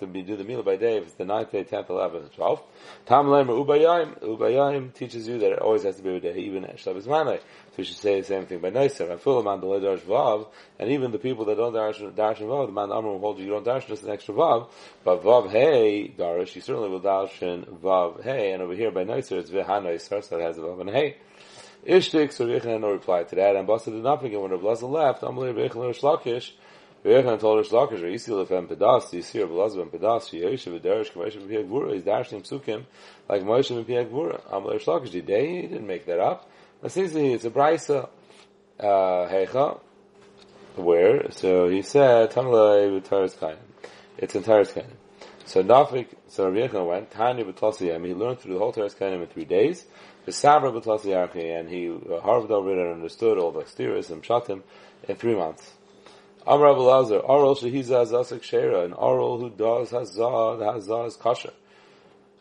to 0.00 0.06
be 0.06 0.22
do 0.22 0.36
the 0.36 0.44
meal 0.44 0.62
by 0.62 0.76
day 0.76 0.96
if 0.96 1.04
it's 1.04 1.14
the 1.14 1.24
ninth 1.24 1.52
day, 1.52 1.62
tenth, 1.62 1.88
eleventh, 1.88 2.34
twelfth. 2.34 2.64
Tam 3.06 3.26
lemer 3.26 3.64
ubayim 3.64 4.18
ubayim 4.20 4.92
teaches 4.94 5.28
you 5.28 5.38
that 5.38 5.52
it 5.52 5.60
always 5.60 5.84
has 5.84 5.96
to 5.96 6.02
be 6.02 6.16
a 6.16 6.20
day, 6.20 6.36
even 6.38 6.64
at 6.64 6.80
Shabbos 6.80 7.06
Manai. 7.06 7.38
So 7.38 7.44
we 7.78 7.84
should 7.84 7.98
say 7.98 8.20
the 8.20 8.26
same 8.26 8.46
thing 8.46 8.58
by 8.58 8.70
Noiser. 8.70 9.08
And 9.10 9.20
full 9.20 9.42
man 9.44 9.60
the 9.60 9.66
darsh 9.66 10.00
vav, 10.00 10.48
and 10.80 10.90
even 10.90 11.12
the 11.12 11.18
people 11.18 11.44
that 11.44 11.56
don't 11.56 11.72
dash 11.72 11.98
dash 12.16 12.38
vav, 12.38 12.66
the 12.66 12.72
man 12.72 12.90
Amr 12.90 13.10
will 13.10 13.20
hold 13.20 13.38
you. 13.38 13.44
You 13.44 13.50
don't 13.52 13.64
dash 13.64 13.86
just 13.86 14.02
an 14.02 14.10
extra 14.10 14.34
vav, 14.34 14.70
but 15.04 15.22
vav 15.22 15.50
hey 15.50 16.12
darish, 16.18 16.56
you 16.56 16.62
certainly 16.62 16.88
will 16.88 16.98
dash 16.98 17.42
in 17.42 17.62
vav 17.62 18.24
hey. 18.24 18.50
And 18.52 18.62
over 18.62 18.74
here 18.74 18.90
by 18.90 19.04
Noiser, 19.04 19.38
it's 19.38 19.50
v'hanoiser, 19.50 20.24
so 20.24 20.38
it 20.38 20.42
has 20.42 20.56
vav 20.56 20.80
and 20.80 20.90
hey. 20.90 21.16
Ishtik, 21.86 22.32
so 22.32 22.46
Yechanan 22.46 22.80
no 22.80 22.90
reply 22.90 23.22
to 23.22 23.36
that, 23.36 23.54
and 23.54 23.68
Basa 23.68 23.84
did 23.84 24.02
nothing, 24.02 24.32
and 24.32 24.42
when 24.42 24.50
Rav 24.50 24.62
Lazar 24.64 24.86
left, 24.86 25.22
Amalei 25.22 25.54
Yechanan 25.54 25.86
Rish 25.86 26.00
Lakish, 26.00 26.50
Yechanan 27.04 27.38
told 27.38 27.58
Rish 27.58 27.68
Lakish, 27.68 28.00
Yisi 28.00 28.30
Lefem 28.30 28.66
Pedas, 28.66 29.04
Yisir 29.12 29.48
Rav 29.48 29.76
Ben 29.76 30.00
Pedas, 30.00 30.30
Yeshiv 30.32 30.80
V'derish, 30.80 31.12
K'meshiv 31.12 31.46
V'piyak 31.46 31.68
Vura, 31.68 31.94
he's 31.94 32.02
dashing 32.02 32.42
psukim, 32.42 32.84
like 33.28 33.42
Moshe 33.42 33.70
V'piyak 33.70 34.10
Vura. 34.10 34.40
Amalei 34.50 34.72
Rish 34.72 34.86
Lakish, 34.86 35.12
did 35.12 35.28
they? 35.28 35.62
He 35.62 35.62
didn't 35.62 35.86
make 35.86 36.06
that 36.06 36.18
up. 36.18 36.50
Essentially, 36.82 37.32
it's 37.32 37.44
a 37.44 37.50
brisa, 37.50 38.08
uh, 38.80 38.84
Hecha, 38.84 39.78
where, 40.74 41.30
so 41.30 41.68
he 41.68 41.82
said, 41.82 42.32
Tamalei 42.32 43.00
V'taris 43.00 43.36
Kainim. 43.36 43.58
It's 44.18 44.34
in 44.34 44.42
Taris 44.42 44.72
Kainim. 44.72 44.96
So 45.44 45.62
Nafik, 45.62 46.08
so 46.26 46.50
Rav 46.50 46.54
Yechanan 46.54 46.88
went, 46.88 47.12
Tanya 47.12 47.44
B'tlasiyam, 47.44 48.04
he 48.04 48.12
learned 48.12 48.40
through 48.40 48.54
the 48.54 48.58
whole 48.58 48.72
Taris 48.72 48.96
Kainim 48.96 49.20
in 49.22 49.28
three 49.28 49.44
days, 49.44 49.84
the 50.26 50.32
Sabra 50.32 50.70
B'Tlas 50.72 51.04
and 51.60 51.68
he 51.70 51.88
uh, 51.88 52.20
harved 52.20 52.50
over 52.50 52.72
it 52.72 52.78
and 52.78 52.94
understood 52.94 53.38
all 53.38 53.52
the 53.52 53.60
exteriors 53.60 54.10
and 54.10 54.24
shot 54.24 54.48
him 54.48 54.62
in 55.08 55.16
three 55.16 55.34
months. 55.34 55.72
Amr 56.46 56.70
Abu 56.70 56.80
Lazar, 56.80 57.20
Arul 57.20 57.54
Shehiza 57.54 58.06
Zasik 58.06 58.42
Shera, 58.42 58.84
and 58.84 58.94
Arul 58.94 59.40
who 59.40 59.50
does 59.50 59.90
Hazah, 59.90 60.58
the 60.58 60.64
Hazah 60.64 61.06
is 61.06 61.16
kosher. 61.16 61.52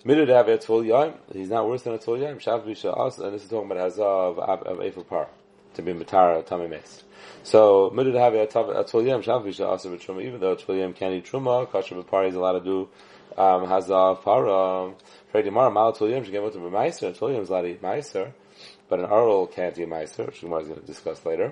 Midud 0.04 0.27
have 0.27 0.48
a 0.48 0.58
Tul 0.58 0.84
Yaim, 0.84 1.13
he's 1.32 1.50
not 1.50 1.68
worse 1.68 1.84
than 1.84 1.98
Tul 1.98 2.18
Yaim, 2.18 2.38
Shav 2.38 2.65
Sha'as, 2.65 3.20
and 3.20 3.34
this 3.34 3.44
is 3.44 3.50
talking 3.50 3.72
about 3.72 3.92
Hazah 3.92 4.38
of, 4.38 4.39
of, 4.39 4.98
of 4.98 5.10
Par. 5.10 5.30
to 5.75 5.82
be 5.82 5.94
Matara 5.94 6.44
Tami. 6.44 6.82
So, 7.44 7.92
Mudid 7.92 8.15
have 8.15 8.34
a 8.34 8.48
Tvolim 8.48 9.24
Shafish 9.24 9.63
also 9.65 9.92
with 9.92 10.01
Truma, 10.01 10.24
even 10.24 10.39
though 10.39 10.56
Tvolim 10.56 10.96
can 10.96 11.13
eat 11.13 11.25
Truma, 11.25 11.68
Kasher 11.68 12.04
B'Pari 12.04 12.30
is 12.30 12.36
allowed 12.36 12.60
to 12.60 12.65
do 12.65 12.89
um, 13.38 13.68
Para. 13.68 14.94
Freddy 15.36 15.50
Mar, 15.50 15.70
Mal 15.70 15.92
Tvolim, 15.92 16.24
she 16.24 16.32
gave 16.32 16.44
it 16.44 16.54
to 16.54 16.60
Meiser, 16.60 17.13
Tvolim 17.13 17.42
is 17.42 17.50
allowed 17.50 17.63
to 17.63 17.68
eat 17.68 17.82
Meiser, 17.82 18.32
but 18.88 19.00
an 19.00 19.06
Arl 19.06 19.48
can't 19.48 19.77
eat 19.77 19.86
Meiser, 19.86 20.27
which 20.27 20.39
Gemara 20.39 20.62
is 20.62 20.68
going 20.70 20.80
to 20.80 20.88
discuss 20.88 21.25
later. 21.25 21.51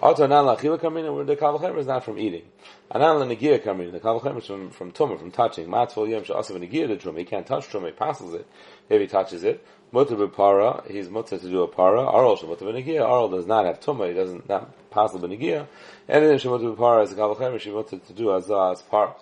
Also, 0.00 0.22
Anan 0.22 0.44
Lachila 0.44 0.80
coming 0.80 1.12
where 1.12 1.24
the 1.24 1.34
Kavachemer 1.34 1.78
is 1.78 1.88
not 1.88 2.04
from 2.04 2.16
eating. 2.16 2.44
Anan 2.92 3.18
coming, 3.58 3.88
in. 3.88 3.92
the 3.92 3.98
Kavachemer 3.98 4.38
is 4.38 4.46
from, 4.46 4.70
from 4.70 4.92
Tumah, 4.92 5.18
from 5.18 5.32
touching. 5.32 5.66
Matzvol 5.66 6.08
Yom 6.08 6.22
Sha'asav 6.22 6.56
Negia 6.60 6.86
the 6.86 6.96
Truma, 6.96 7.18
he 7.18 7.24
can't 7.24 7.44
touch 7.44 7.66
Truma, 7.66 7.86
he 7.86 7.90
passes 7.90 8.34
it 8.34 8.46
if 8.88 9.00
he 9.00 9.08
touches 9.08 9.42
it. 9.42 9.66
Mutter 9.90 10.28
para, 10.28 10.84
he's 10.88 11.08
mutter 11.08 11.38
to 11.38 11.50
do 11.50 11.62
a 11.62 11.68
para. 11.68 12.02
Aral 12.02 12.36
shemutter 12.36 12.62
b'negia. 12.62 13.00
Aral 13.00 13.28
does 13.28 13.46
not 13.46 13.64
have 13.64 13.78
tumah. 13.78 14.08
He 14.08 14.14
doesn't 14.14 14.48
not 14.48 14.90
possible 14.90 15.28
b'negia. 15.28 15.68
Anything 16.08 16.38
shemutter 16.38 16.76
b'para 16.76 17.04
is 17.04 17.12
a 17.12 17.14
kavachemer. 17.14 17.60
Shemutter 17.60 18.04
to 18.04 18.12
do 18.12 18.26
azah 18.26 18.72
as 18.72 18.82
par. 18.82 19.14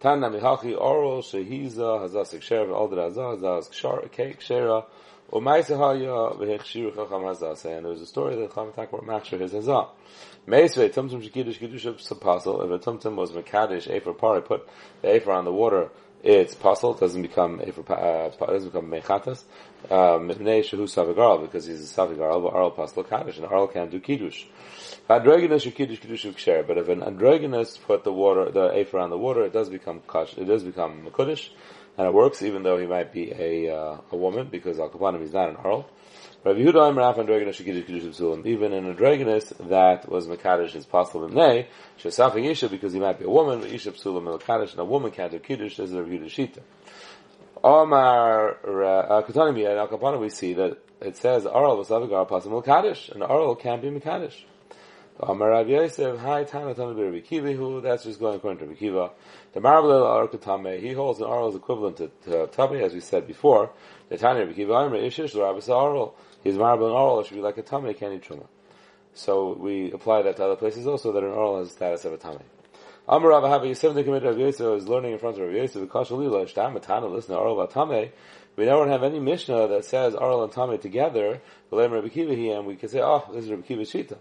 Tana 0.00 0.30
mihachi 0.30 0.80
oral 0.80 1.22
shehiza 1.22 2.00
hazah 2.00 2.24
sikshera 2.24 2.68
v'alder 2.68 3.10
hazah 3.10 3.36
hazah 3.36 3.68
kshar 3.68 4.12
cake 4.12 4.40
shera. 4.40 4.84
Umayse 5.32 5.76
haya 5.76 6.36
v'hechshiru 6.36 6.94
chacham 6.94 7.22
hazah. 7.22 7.76
And 7.76 7.86
was 7.86 8.00
a 8.00 8.06
story 8.06 8.36
that 8.36 8.54
Chacham 8.54 8.68
about 8.68 9.04
machshir 9.04 9.40
his 9.40 9.52
hazah. 9.52 9.88
Meisvei 10.46 10.90
tumtum 10.90 11.20
shekidush 11.20 11.58
kiddush 11.58 11.86
of 11.86 11.96
sapazel. 11.96 12.64
If 12.64 12.70
a 12.70 12.90
tumtum 12.90 13.16
was 13.16 13.32
mekadosh 13.32 13.88
efer 13.88 14.12
par, 14.12 14.40
put 14.40 14.68
the 15.02 15.16
efer 15.16 15.32
on 15.32 15.44
the 15.44 15.52
water 15.52 15.90
it's. 16.22 16.54
It 16.54 17.00
doesn't 17.00 17.22
become 17.22 17.60
uh, 17.60 17.62
it 17.64 18.38
doesn't 18.38 18.72
become 18.72 18.90
mechatas. 18.90 19.44
Mipnei 19.86 20.62
shehu 20.62 20.84
savigaral 20.84 21.42
because 21.42 21.66
he's 21.66 21.90
a 21.90 21.94
savigaral, 21.94 22.42
but 22.42 22.54
aral 22.54 22.72
pasal 22.72 23.08
kaddish, 23.08 23.36
and 23.38 23.46
aral 23.46 23.68
can't 23.68 23.90
do 23.90 24.00
kiddush. 24.00 24.44
Androgynous 25.08 25.64
kiddush 25.64 26.00
kiddush 26.00 26.26
kshare, 26.26 26.66
but 26.66 26.78
if 26.78 26.88
an 26.88 27.02
androgynous 27.02 27.78
put 27.78 28.04
the 28.04 28.12
water, 28.12 28.50
the 28.50 28.70
afer 28.72 28.98
on 28.98 29.10
the 29.10 29.18
water, 29.18 29.44
it 29.44 29.52
does 29.52 29.68
become 29.68 30.02
kash, 30.10 30.36
it 30.36 30.44
does 30.44 30.62
become 30.62 31.08
kuddish, 31.10 31.50
and 31.96 32.06
it 32.06 32.12
works 32.12 32.42
even 32.42 32.62
though 32.62 32.78
he 32.78 32.86
might 32.86 33.12
be 33.12 33.32
a 33.32 33.74
uh, 33.74 33.98
a 34.10 34.16
woman 34.16 34.48
because 34.48 34.78
al 34.78 34.90
kapanim 34.90 35.22
is 35.22 35.32
not 35.32 35.48
an 35.48 35.56
aral. 35.56 35.88
Rabbi 36.44 36.60
Yehuda 36.60 36.90
Aimer 36.90 37.02
Af 37.02 37.16
Androginus 37.16 37.60
Shekidish 37.60 37.86
Kiddush 37.86 38.04
Psulim. 38.16 38.46
Even 38.46 38.72
an 38.72 38.94
Androginus 38.94 39.52
that 39.68 40.08
was 40.08 40.28
Mekadosh 40.28 40.76
is 40.76 40.86
possible 40.86 41.28
Mnei, 41.28 41.66
Shesafing 42.00 42.48
Isha 42.48 42.68
because 42.68 42.92
he 42.92 43.00
might 43.00 43.18
be 43.18 43.24
a 43.24 43.30
woman, 43.30 43.60
but 43.60 43.70
Isha 43.70 43.90
Psulim 43.90 44.22
Mekadosh 44.38 44.70
and 44.70 44.78
a 44.78 44.84
woman 44.84 45.10
can't 45.10 45.32
do 45.32 45.40
Kiddush, 45.40 45.80
as 45.80 45.92
a 45.92 46.00
Rabbi 46.00 46.14
Yehuda 46.14 46.26
Shita. 46.26 46.60
Omar 47.64 48.50
uh, 48.50 49.22
Katanimi 49.22 49.68
and 49.68 49.78
Al 49.78 49.88
Kapana 49.88 50.18
we 50.20 50.30
see 50.30 50.54
that 50.54 50.78
it 51.00 51.16
says 51.16 51.46
Aral 51.46 51.76
was 51.76 51.88
Avigar 51.88 52.28
Pasim 52.28 52.62
Mekadosh, 52.62 53.10
and 53.10 53.22
Aral 53.22 53.56
can't 53.56 53.82
be 53.82 53.88
Mekadosh. 53.88 54.44
Amar 55.20 55.50
Rav 55.50 55.68
Yosef, 55.68 56.18
Hi 56.20 56.44
Tana 56.44 56.74
Tana 56.74 56.94
Rabbi 56.94 57.20
Kiva, 57.20 57.52
who 57.52 57.80
that's 57.80 58.04
just 58.04 58.20
going 58.20 58.36
according 58.36 58.58
to 58.60 58.66
Rabbi 58.66 58.78
Kiva. 58.78 59.10
The 59.52 59.60
Marvel 59.60 60.06
Ar 60.06 60.28
Katame, 60.28 60.80
he 60.80 60.92
holds 60.92 61.20
an 61.20 61.26
Aral 61.26 61.48
is 61.48 61.56
equivalent 61.56 61.96
to, 61.96 62.10
to 62.24 62.82
as 62.82 62.94
we 62.94 63.00
said 63.00 63.26
before. 63.26 63.70
The 64.08 64.16
Tanya 64.16 64.42
Rabbi 64.42 64.54
Kiva, 64.54 64.72
Amar 64.72 64.98
Ishish, 64.98 65.32
the 65.32 65.40
Rabbi 65.40 65.60
Aral 65.72 66.14
he's 66.42 66.56
marble 66.56 66.86
and 66.86 66.94
oral, 66.94 67.20
it 67.20 67.26
should 67.26 67.34
be 67.34 67.40
like 67.40 67.58
a 67.58 67.62
tummy, 67.62 67.94
can't 67.94 68.14
eat 68.14 68.22
truma. 68.22 68.46
So 69.14 69.54
we 69.54 69.90
apply 69.92 70.22
that 70.22 70.36
to 70.36 70.44
other 70.44 70.56
places 70.56 70.86
also, 70.86 71.12
that 71.12 71.22
an 71.22 71.30
oral 71.30 71.58
has 71.58 71.68
the 71.68 71.74
status 71.74 72.04
of 72.04 72.12
a 72.12 72.16
tummy. 72.16 72.44
Amar 73.10 73.30
Rav 73.30 73.62
of 73.62 73.64
Yosef 73.64 74.60
is 74.60 74.86
learning 74.86 75.12
in 75.12 75.18
front 75.18 75.38
of 75.38 75.46
Rav 75.46 75.54
Yosef, 75.54 75.88
Kasha 75.88 76.14
Lila, 76.14 76.44
Shtam 76.44 76.78
Matana, 76.78 77.10
listen 77.10 77.34
to 77.34 77.40
oral 77.40 77.66
Tame. 77.66 78.10
We 78.56 78.66
don't 78.66 78.88
have 78.88 79.02
any 79.02 79.18
Mishnah 79.18 79.68
that 79.68 79.86
says 79.86 80.14
oral 80.14 80.44
and 80.44 80.52
Tame 80.52 80.78
together, 80.78 81.40
Kiva 81.70 82.56
and 82.56 82.66
we 82.66 82.76
can 82.76 82.88
say, 82.90 83.00
oh, 83.00 83.24
this 83.32 83.44
is 83.44 83.50
Rabbi 83.50 83.62
Kiva's 83.62 83.90
Shita. 83.90 84.18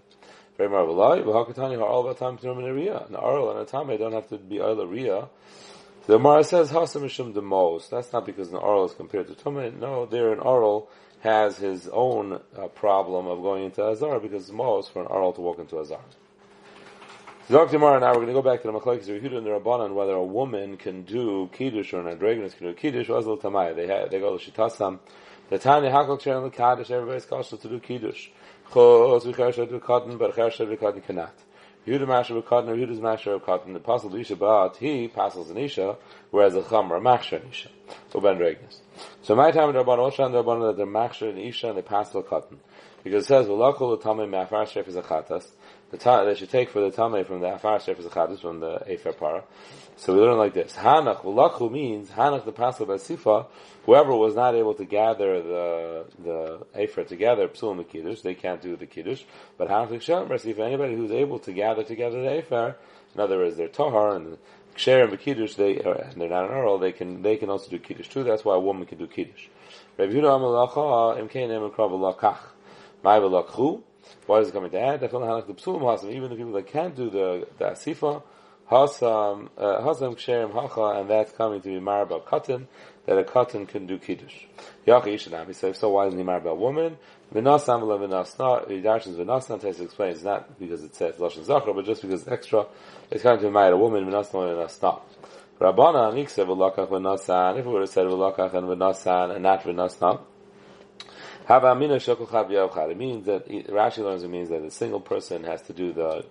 Very 0.58 0.70
marvelous. 0.70 1.26
V'hakatani 1.26 1.76
about 1.76 2.18
time 2.18 2.38
to 2.38 2.54
Ria. 2.54 3.06
An 3.10 3.16
oral 3.16 3.52
and 3.52 3.60
a 3.60 3.66
Tame 3.66 3.98
don't 3.98 4.14
have 4.14 4.30
to 4.30 4.38
be 4.38 4.62
oil 4.62 4.88
Ria. 4.88 5.28
The 6.06 6.18
Mara 6.18 6.46
says 6.46 6.72
Hasamishim 6.72 7.34
the 7.34 7.42
most. 7.42 7.92
That's 7.92 8.14
not 8.14 8.26
because 8.26 8.54
an 8.54 8.56
oral 8.56 8.86
is 8.86 8.94
compared 8.94 9.28
to 9.28 9.34
Tumah. 9.34 9.78
No, 9.78 10.06
they're 10.06 10.32
an 10.32 10.40
oral 10.40 10.90
has 11.20 11.58
his 11.58 11.90
own 11.92 12.40
uh, 12.58 12.68
problem 12.68 13.28
of 13.28 13.42
going 13.42 13.66
into 13.66 13.84
Azar 13.84 14.20
because 14.22 14.44
it's 14.44 14.52
most 14.52 14.94
for 14.94 15.02
an 15.02 15.08
Aral 15.10 15.34
to 15.34 15.42
walk 15.42 15.60
into 15.60 15.80
Azar. 15.80 16.00
Zok 17.50 17.70
tomorrow 17.70 17.98
now 17.98 18.10
we're 18.10 18.26
going 18.26 18.28
to 18.28 18.34
go 18.34 18.42
back 18.42 18.62
to 18.62 18.68
the 18.70 18.78
Machlekes 18.78 19.06
Yehuda 19.06 19.38
and 19.38 19.46
the 19.46 19.52
Rabbanan 19.52 19.94
whether 19.94 20.12
a 20.12 20.22
woman 20.22 20.76
can 20.76 21.04
do 21.04 21.50
Kiddush 21.54 21.94
or 21.94 22.06
an 22.06 22.18
Androginus 22.18 22.58
can 22.58 22.68
do 22.68 22.74
Kiddush 22.74 23.08
or 23.08 23.22
Azal 23.22 23.40
Tamai. 23.42 23.74
They, 23.74 23.88
ha- 23.88 24.08
they 24.12 24.20
go 24.20 24.38
to 24.38 24.52
Shitasam. 24.52 25.00
The 25.50 25.58
Tanya 25.58 25.90
Hakol 25.90 26.20
Ksher 26.20 26.52
Kaddish, 26.52 26.92
everybody's 26.92 27.24
kosher 27.24 27.56
to 27.56 27.70
do 27.70 27.80
Kiddush. 27.80 28.28
Chos 28.70 29.24
v'chersher 29.24 29.70
to 29.70 29.80
cotton, 29.80 30.18
but 30.18 30.36
chersher 30.36 30.68
v'cotton 30.68 31.06
cannot. 31.06 31.34
Yehuda 31.88 32.06
Masher 32.06 32.36
or 32.36 32.42
Yehuda's 32.42 33.00
Masher 33.00 33.40
cotton. 33.40 33.72
The 33.72 33.80
Apostle 33.80 34.14
Isha 34.14 34.36
Ba'at, 34.36 34.76
he 34.76 35.08
passes 35.08 35.50
an 35.50 35.58
Isha, 35.58 35.96
whereas 36.32 36.54
the 36.54 36.64
Chamra 36.64 37.02
Machsher 37.02 37.50
Isha. 37.50 37.70
So 38.12 38.20
Ben 38.20 38.38
Regnis. 38.40 38.82
So 39.22 39.36
my 39.36 39.52
time 39.52 39.70
in 39.70 39.76
Rabban 39.78 40.00
Oshan, 40.00 40.34
the 40.34 40.44
Rabban 40.44 40.68
that 40.68 40.76
they're 40.76 40.86
machshir 40.86 41.30
and 41.30 41.40
isha 41.40 41.70
and 41.70 41.78
they 41.78 41.82
pass 41.82 42.10
the 42.10 42.22
cotton. 42.24 42.60
Because 43.06 43.24
it 43.24 43.28
says, 43.28 43.48
v'lakol 43.48 43.98
l'tamei 43.98 44.30
me'afar 44.30 44.66
shef 44.66 44.90
is 44.90 44.98
a 44.98 45.02
chatas. 45.02 45.48
The 45.90 45.98
ta- 45.98 46.26
they 46.26 46.36
should 46.36 46.50
take 46.50 46.70
for 46.70 46.82
the 46.82 46.92
tamei 46.92 47.26
from 47.26 47.40
the 47.40 47.48
afar 47.48 47.80
shef 47.80 47.98
is 47.98 48.06
a 48.06 48.10
chatas, 48.10 48.42
from 48.42 48.60
the 48.60 48.84
efer 48.90 49.14
para. 49.14 49.44
So 49.96 50.14
we 50.14 50.20
learn 50.20 50.38
like 50.38 50.54
this. 50.54 50.74
Hanach, 50.74 51.22
v'lakhu 51.22 51.72
means, 51.72 52.10
Hanach 52.10 52.44
the 52.44 52.52
pasal 52.52 52.88
b'sifa, 52.88 53.46
whoever 53.86 54.14
was 54.14 54.36
not 54.36 54.54
able 54.54 54.74
to 54.74 54.84
gather 54.84 55.42
the, 55.42 56.06
the 56.20 56.66
efer 56.78 57.06
together, 57.06 57.48
psul 57.48 57.78
the 57.78 57.86
kiddush, 57.86 58.20
they 58.22 58.36
can't 58.36 58.62
do 58.62 58.76
the 58.76 58.86
kiddush. 58.86 59.24
But 59.58 59.70
Hanach 59.70 59.92
l'kshem 59.92 60.28
b'sifa, 60.28 60.60
anybody 60.60 60.96
who's 60.96 61.12
able 61.12 61.40
to 61.40 61.54
gather 61.54 61.84
together 61.84 62.22
the 62.22 62.38
efer, 62.38 62.76
in 63.16 63.22
other 63.22 63.38
words, 63.38 63.56
they're 63.56 63.70
tahar, 63.70 64.18
and 64.18 64.38
Ksher 64.76 65.10
and 65.10 65.20
Kiddush, 65.20 65.56
they 65.56 65.80
and 65.80 66.22
they're 66.22 66.30
not 66.30 66.46
an 66.46 66.52
oral, 66.52 66.78
they 66.78 66.92
can 66.92 67.24
they 67.24 67.36
can 67.36 67.50
also 67.50 67.68
do 67.70 67.80
Kiddush 67.80 68.10
too. 68.10 68.24
That's 68.24 68.46
why 68.46 68.56
a 68.56 68.60
woman 68.60 68.86
can 68.86 69.00
do 69.00 69.08
Kiddush. 69.08 69.48
Yehuda 69.98 70.38
Amalacha 70.38 71.18
Emekrav. 71.32 73.82
Why 74.26 74.40
is 74.40 74.50
it 74.50 74.54
coming 74.54 74.72
to 74.72 74.80
add? 74.80 75.04
Even 75.04 75.22
the 75.22 76.36
people 76.36 76.54
that 76.54 76.68
can't 76.68 76.96
do 76.96 77.10
the 77.10 77.48
the 77.58 77.66
Asifa, 77.66 78.22
Hasam 78.70 79.50
uh, 79.58 79.82
Hasam 79.82 80.16
Ksherim 80.16 80.52
Hacha, 80.52 81.00
and 81.00 81.10
that's 81.10 81.32
coming 81.32 81.62
to 81.62 81.70
be 81.70 81.80
Marba 81.80 82.22
Katan, 82.22 82.68
that 83.06 83.18
a 83.18 83.24
Katan 83.24 83.66
can 83.68 83.86
do 83.88 83.98
Kiddush. 83.98 84.44
Yacha 84.86 85.06
Yishanam, 85.06 85.48
he 85.48 85.54
says, 85.54 85.78
so 85.78 85.90
why 85.90 86.08
isn't 86.08 86.20
he 86.20 86.26
Marba 86.26 86.56
woman? 86.56 86.98
Vinasam 87.34 87.82
v'la 87.82 87.98
vinasna, 87.98 88.70
he 88.70 88.82
dashes 88.82 89.16
vinasna, 89.16 89.62
Tes 89.62 89.80
explains, 89.80 90.24
not 90.24 90.60
because 90.60 90.84
it 90.84 90.94
says 90.96 91.16
Lashon 91.16 91.46
Zachra, 91.46 91.74
but 91.74 91.86
just 91.86 92.02
because 92.02 92.28
extra, 92.28 92.66
it's 93.10 93.24
coming 93.24 93.40
to 93.40 93.46
be 93.46 93.52
married 93.52 93.74
a 93.74 93.78
woman, 93.78 94.06
vinasna 94.06 94.34
vinasna. 94.34 95.00
Rabbana, 95.62 96.12
Nikse 96.14 96.46
v'lakach 96.46 96.90
v'nasan, 96.90 97.60
if 97.60 97.66
we 97.66 97.72
would 97.72 97.82
have 97.82 97.90
said 97.90 98.06
v'lakach 98.06 98.54
and 98.54 98.68
v'nasan, 98.68 99.34
and 99.34 99.44
not 99.44 99.64
v'nasna, 99.64 100.20
It 101.50 102.98
means 102.98 103.26
that, 103.26 103.48
Rashi 103.48 103.98
learns 104.00 104.24
it 104.24 104.30
means 104.30 104.50
that 104.50 104.64
a 104.64 104.72
single 104.72 105.00
person 105.00 105.44
has 105.46 105.62
to 105.64 105.74
do 105.74 105.94
the 105.94 106.26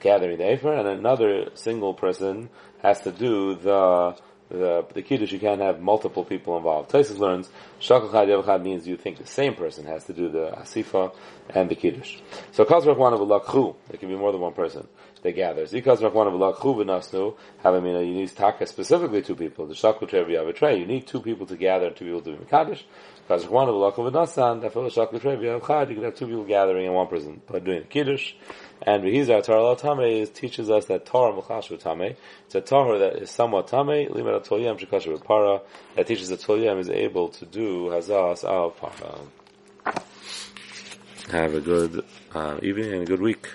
gathering 0.00 0.38
the 0.38 0.52
Efer, 0.52 0.72
and 0.72 0.88
another 0.88 1.50
single 1.54 1.94
person 1.94 2.50
has 2.82 3.00
to 3.00 3.12
do 3.12 3.54
the 3.54 4.16
the, 4.52 4.84
the 4.92 5.00
kiddush, 5.00 5.32
you 5.32 5.38
can't 5.38 5.62
have 5.62 5.80
multiple 5.80 6.24
people 6.24 6.58
involved. 6.58 6.90
Taisus 6.90 7.18
learns, 7.18 7.48
shakal 7.80 8.12
chad 8.12 8.28
yavachad 8.28 8.62
means 8.62 8.86
you 8.86 8.98
think 8.98 9.16
the 9.16 9.26
same 9.26 9.54
person 9.54 9.86
has 9.86 10.04
to 10.04 10.12
do 10.12 10.28
the 10.28 10.50
asifa 10.50 11.14
and 11.48 11.70
the 11.70 11.74
kiddush. 11.74 12.18
So 12.50 12.64
a 12.64 12.66
lakhu, 12.66 13.74
there 13.88 13.96
can 13.96 14.10
be 14.10 14.14
more 14.14 14.30
than 14.30 14.42
one 14.42 14.52
person 14.52 14.86
that 15.22 15.32
gathers. 15.32 15.72
Ikazrach 15.72 16.12
one 16.12 16.26
of 16.26 16.34
a 16.34 17.34
have 17.62 17.74
I 17.74 17.80
mean, 17.80 17.94
you 18.06 18.14
need 18.14 18.36
taka 18.36 18.66
specifically 18.66 19.22
two 19.22 19.36
people. 19.36 19.66
The 19.66 19.74
shakal 19.74 20.08
trevi 20.08 20.34
avatray, 20.34 20.78
you 20.78 20.86
need 20.86 21.06
two 21.06 21.20
people 21.20 21.46
to 21.46 21.56
gather 21.56 21.88
and 21.88 21.96
two 21.96 22.04
people 22.04 22.22
to 22.22 22.36
be 22.36 22.44
kiddush. 22.44 22.82
Kazrach 23.28 23.48
one 23.48 23.68
of 23.68 23.76
a 23.76 23.78
v'nasan, 23.78 24.60
therefore 24.60 24.84
the 24.84 24.90
shakal 24.90 25.20
trevi 25.20 25.46
avachad, 25.46 25.88
you 25.90 25.94
can 25.94 26.04
have 26.04 26.16
two 26.16 26.26
people 26.26 26.44
gathering 26.44 26.86
in 26.86 26.92
one 26.92 27.06
person 27.06 27.40
but 27.46 27.64
doing 27.64 27.84
kiddush. 27.84 28.34
And 28.84 29.04
Behizar 29.04 29.44
Torah 29.44 29.76
Tame 29.76 30.26
teaches 30.26 30.68
us 30.68 30.86
that 30.86 31.06
Torah 31.06 31.40
Mechashu 31.40 31.80
Tame. 31.80 32.16
It's 32.46 32.54
a 32.56 32.60
Torah 32.60 32.98
that 32.98 33.22
is 33.22 33.30
somewhat 33.30 33.68
Tame, 33.68 34.10
Limit 34.10 34.42
Tolyam 34.42 34.76
Shekashu 34.76 35.22
Para, 35.22 35.60
that 35.94 36.08
teaches 36.08 36.30
that 36.30 36.40
Tolyam 36.40 36.80
is 36.80 36.90
able 36.90 37.28
to 37.28 37.46
do 37.46 37.90
Hazas 37.90 38.42
Al 38.42 38.70
Para. 38.70 39.20
Have 41.30 41.54
a 41.54 41.60
good 41.60 42.04
uh, 42.34 42.58
evening 42.60 42.92
and 42.92 43.02
a 43.02 43.06
good 43.06 43.20
week. 43.20 43.48